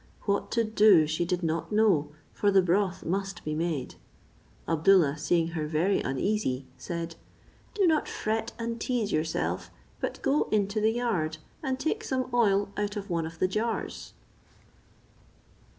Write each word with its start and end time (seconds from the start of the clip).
What 0.23 0.49
to 0.53 0.63
do 0.63 1.05
she 1.05 1.25
did 1.25 1.43
not 1.43 1.71
know, 1.71 2.09
for 2.33 2.49
the 2.49 2.63
broth 2.63 3.05
must 3.05 3.43
be 3.45 3.53
made. 3.53 3.93
Abdoollah 4.67 5.19
seeing 5.19 5.49
her 5.49 5.67
very 5.67 6.01
uneasy, 6.01 6.65
said, 6.75 7.15
"Do 7.75 7.85
not 7.85 8.07
fret 8.07 8.51
and 8.57 8.79
teaze 8.81 9.11
yourself, 9.11 9.69
but 9.99 10.19
go 10.23 10.45
into 10.51 10.81
the 10.81 10.89
yard, 10.93 11.37
and 11.61 11.79
take 11.79 12.03
some 12.03 12.31
oil 12.33 12.71
out 12.77 12.95
of 12.95 13.11
one 13.11 13.27
of 13.27 13.37
the 13.37 13.47
jars." 13.47 14.13